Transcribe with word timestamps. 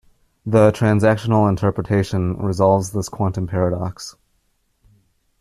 The 0.47 0.71
transactional 0.71 1.47
interpretation 1.47 2.35
resolves 2.41 2.89
this 2.89 3.07
quantum 3.07 3.45
paradox. 3.45 4.15